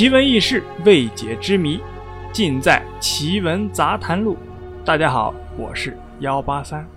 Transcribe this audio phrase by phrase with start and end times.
[0.00, 1.78] 奇闻异事、未解之谜，
[2.32, 4.34] 尽在《奇闻杂谈录》。
[4.82, 6.88] 大家好，我是幺八三。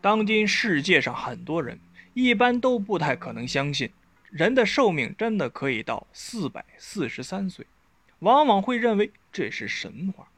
[0.00, 1.80] 当今世界上很多人
[2.14, 3.90] 一般都不太可能相信
[4.30, 7.66] 人的寿命真的可以到四百四十三岁，
[8.20, 10.28] 往往会认为这是神话。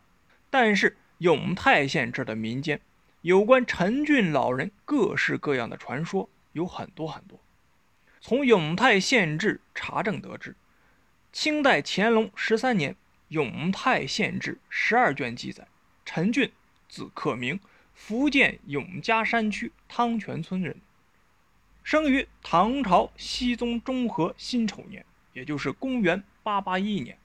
[0.48, 2.80] 但是永泰县这的民间。
[3.28, 7.38] 有关陈俊老人各式各样的传说有很多很多。
[8.22, 10.56] 从永泰县志查证得知，
[11.30, 12.92] 清代乾隆十三年
[13.28, 15.68] 《永泰县志》十二卷记载，
[16.06, 16.50] 陈俊，
[16.88, 17.60] 字克明，
[17.92, 20.80] 福建永嘉山区汤泉村人，
[21.82, 27.18] 生于唐朝熙宗中和辛丑年，也就是公元八八一年，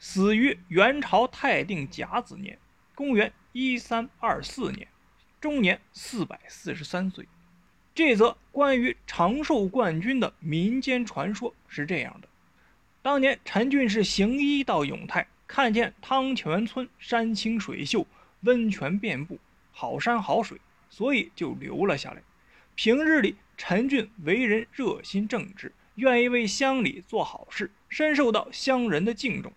[0.00, 2.58] 死于元朝泰定甲子年，
[2.96, 4.88] 公元一三二四年。
[5.44, 7.28] 终年四百四十三岁。
[7.94, 12.28] 这则关于长寿冠军的民间传说是这样的：
[13.02, 18.06] 当年陈俊是行医到永泰，看见汤泉村山清水秀，
[18.40, 19.38] 温泉遍布，
[19.70, 22.22] 好山好水，所以就留了下来。
[22.74, 29.52] 平日里，陈俊为人热心正直，愿意为乡里做好事，深受到乡人的敬重。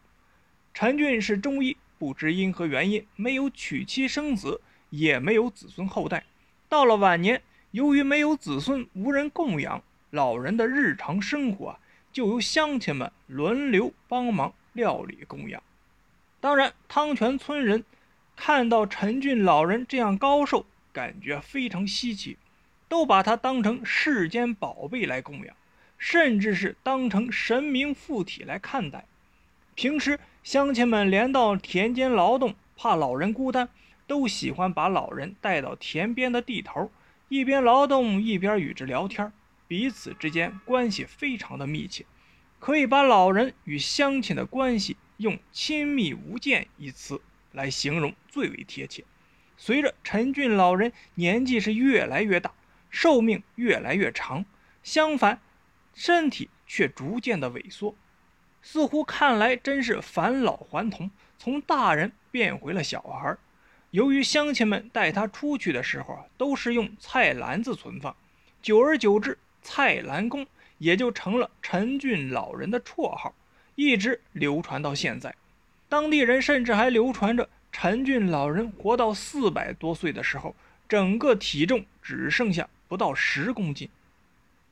[0.73, 4.59] 陈俊是中医，不知因何原因，没有娶妻生子。
[4.89, 6.23] 也没有子孙后代，
[6.69, 11.79] 到了晚年，由于没有子孙，无人供养，老人的日常生活啊，
[12.13, 15.61] 就由乡亲们轮流帮忙料理供养。
[16.39, 17.83] 当然，汤泉村人
[18.35, 22.38] 看到陈俊老人这样高寿，感觉非常稀奇，
[22.88, 25.55] 都把他当成世间宝贝来供养，
[25.97, 29.05] 甚至是当成神明附体来看待。
[29.75, 33.67] 平时，乡亲们连到田间劳动，怕老人孤单。
[34.08, 36.89] 都喜欢把老人带到田边的地头，
[37.27, 39.31] 一边劳动一边与之聊天，
[39.67, 42.05] 彼此之间关系非常的密切，
[42.58, 49.03] 可以把老人与乡亲的关系用“亲密无间”一词来形容最为贴切。
[49.57, 52.53] 随着陈俊老人年纪是越来越大，
[52.89, 54.45] 寿命越来越长，
[54.84, 55.41] 相反，
[55.94, 57.94] 身体却逐渐的萎缩，
[58.62, 63.35] 似乎看来真是返老还童，从大人变回了小孩。
[63.92, 68.16] 由于乡亲们带他出去的时候啊，都是用菜篮子存放，
[68.62, 70.46] 久而久之，菜篮公
[70.78, 73.34] 也就成了陈俊老人的绰号，
[73.75, 75.34] 一直流传到现在。
[75.88, 80.54] 当地人甚至还流传着陈俊老人活到四百多岁的时候，
[80.90, 83.90] 整个体重只剩下不到十公斤。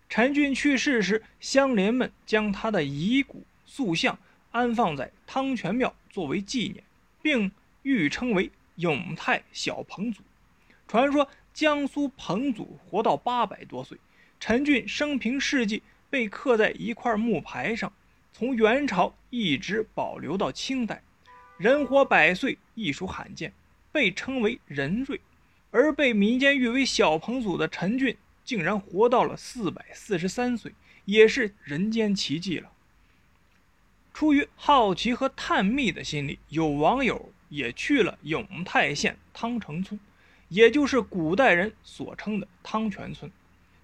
[0.09, 4.19] 陈俊去世时，乡邻们将他的遗骨塑像
[4.51, 6.83] 安放在汤泉庙作为纪念，
[7.21, 7.49] 并
[7.83, 8.51] 誉称为。
[8.75, 10.21] 永泰小彭祖，
[10.87, 13.97] 传说江苏彭祖活到八百多岁。
[14.39, 17.91] 陈俊生平事迹被刻在一块木牌上，
[18.33, 21.01] 从元朝一直保留到清代。
[21.57, 23.53] 人活百岁亦属罕见，
[23.91, 25.21] 被称为人瑞。
[25.71, 30.73] 而被民间誉为小彭祖的陈俊，竟然活到了四百四十三岁，
[31.05, 32.71] 也是人间奇迹了。
[34.13, 37.31] 出于好奇和探秘的心理，有网友。
[37.49, 39.99] 也去了永泰县汤城村，
[40.49, 43.31] 也就是古代人所称的汤泉村。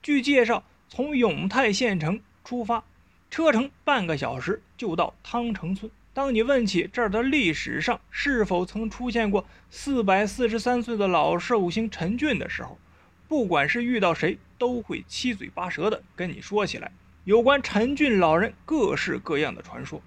[0.02, 2.84] 据介绍，从永泰县城出发，
[3.30, 5.92] 车程半个小时就到汤城村。
[6.14, 12.78] 当你问起这儿的历史上是否曾出现过四百四十三岁的老寿星陈俊的时候，
[13.30, 16.92] 不管是遇到谁，都会七嘴八舌的跟你说起来
[17.24, 20.02] 有关陈俊老人各式各样的传说。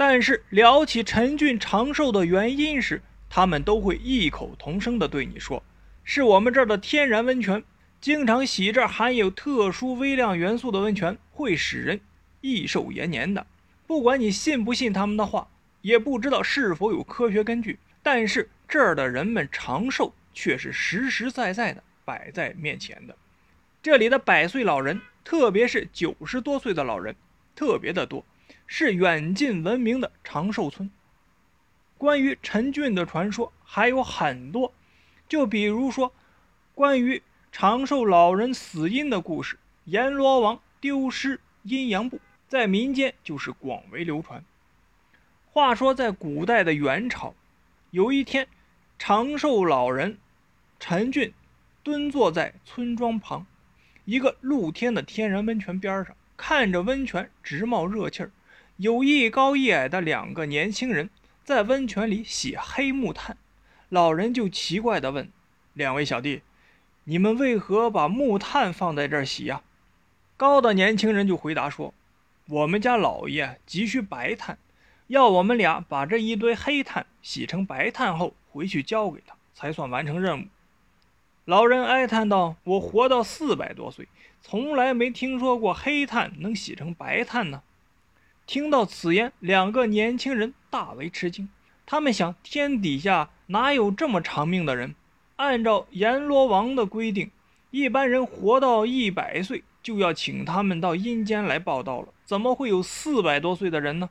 [0.00, 5.62] 但是聊起陈俊长寿的原因时，他们都会异口同声地对你说
[6.04, 7.62] ：“是我们这儿的天然温泉，
[8.00, 12.00] 经常洗这含有特殊微量元素的温泉，会使人
[12.40, 13.46] 益寿延年的。”
[13.86, 15.46] 不管你信不信他们的话，
[15.82, 23.14] 也不知道是否有科学根据，但是这儿的人们长寿却是实实在在的摆在面前的。
[23.82, 27.14] 这里的百岁老人，特别是九十多岁的老人，
[27.54, 28.24] 特别的多。
[28.66, 30.90] 是远近闻名的长寿村。
[31.98, 34.72] 关于陈俊的传说还有很多，
[35.28, 36.12] 就比如说，
[36.74, 44.42] 关于长寿老人死因的故事，阎罗王丢失阴阳簿，在民间就是广为流传。
[45.52, 47.34] 话说，在古代的元朝，
[47.90, 48.48] 有一天，
[48.98, 50.16] 长寿老人
[50.78, 51.34] 陈俊
[51.82, 53.46] 蹲坐在村庄旁
[54.04, 58.30] 一个露天的天然温泉边上，看着温泉直冒热气儿。
[58.80, 61.10] 有一高一矮的两个年轻人
[61.44, 63.36] 在温泉里洗黑木炭，
[63.90, 65.30] 老人就奇怪地问
[65.74, 66.40] ：“两位小弟，
[67.04, 69.60] 你们为何把木炭放在这儿洗呀？”
[70.38, 71.92] 高的年轻人就回答说
[72.48, 74.56] ：“我们家老爷急需白炭，
[75.08, 80.46] 要我们俩把这一堆黑炭洗成白炭后回去交给他，才算完成任务。”
[81.44, 84.08] 老人哀叹道：“我活到四百多岁，
[84.40, 87.62] 从来没听说过黑炭能洗成白炭呢。”
[88.46, 91.48] 听到此言，两个年轻人大为吃惊。
[91.86, 94.94] 他们想：天底下哪有这么长命的人？
[95.36, 97.30] 按照阎罗王的规定，
[97.70, 102.08] 一般人活到一百岁就要请他们到阴间来报道了。
[102.24, 104.10] 怎么会有四百多岁的人呢？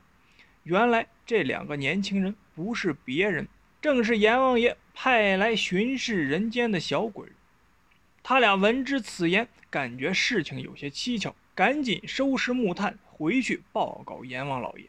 [0.64, 3.48] 原来这两个年轻人不是别人，
[3.80, 7.28] 正是阎王爷派来巡视人间的小鬼。
[8.22, 14.86] 他俩闻之此言，感觉事情有些蹊跷，赶紧收拾木炭回去报告阎王老爷。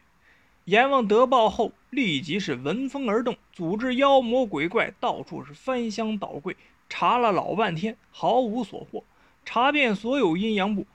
[0.64, 6.56] 阎王得报后，立即是闻风而动，组织妖魔鬼怪到处是翻箱倒柜，
[6.88, 9.04] 查了老半天，毫无所获。
[9.44, 10.86] 查遍所有阴阳部，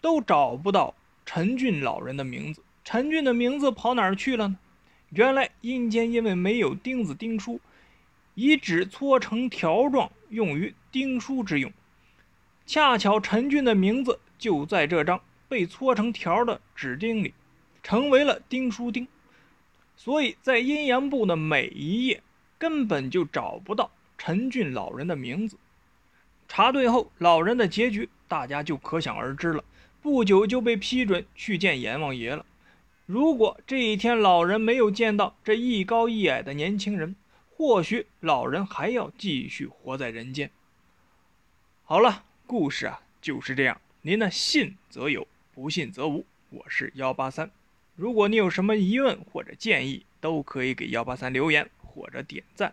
[0.00, 2.64] 都找不到陈俊老人的名字。
[2.82, 4.58] 陈俊的名字跑哪儿去了呢？
[5.10, 7.60] 原来阴间因为没有钉子钉书，
[8.34, 11.72] 以纸搓成条状，用于钉书之用。
[12.66, 15.20] 恰巧陈俊的名字就在这张
[15.52, 17.34] 被搓成条的纸钉里。
[17.82, 19.08] 成为了钉书钉，
[19.96, 22.22] 所以在阴阳部的每一页
[22.56, 25.58] 根本就找不到陈俊老人的名字。
[26.46, 29.64] 查对后，老人的结局大家就可想而知了。
[30.00, 32.46] 不久就被批准去见阎王爷了。
[33.04, 37.16] 如果这一天老人没有见到这一高一矮的年轻人，
[37.50, 40.48] 或许老人还要继续活在人间。
[41.82, 43.80] 好了，故事啊就是这样。
[44.02, 46.24] 您呢，信则有，不信则无。
[46.48, 47.50] 我是幺八三。
[47.94, 52.72] 如果你有什么疑问或者建议，都可以给幺八三留言或者点赞。